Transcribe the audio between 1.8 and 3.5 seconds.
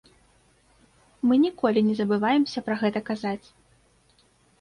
не забываемся пра гэта казаць.